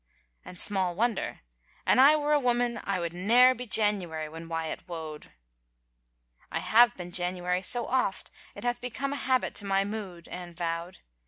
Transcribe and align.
"And 0.45 0.59
small 0.59 0.95
wonder. 0.95 1.41
An 1.85 1.99
I 1.99 2.15
were 2.15 2.33
a 2.33 2.39
woman 2.39 2.81
I 2.85 2.99
would 2.99 3.13
ne'er 3.13 3.53
be 3.53 3.67
January 3.67 4.27
when 4.27 4.49
Wyatt 4.49 4.87
woed."" 4.87 5.27
I 6.51 6.57
have 6.57 6.97
been 6.97 7.11
January 7.11 7.61
so 7.61 7.85
oft 7.85 8.31
it 8.55 8.63
hath 8.63 8.81
become 8.81 9.13
a 9.13 9.15
habit 9.15 9.53
to 9.53 9.65
my 9.65 9.85
mood," 9.85 10.27
Anne 10.27 10.55
vowed. 10.55 11.01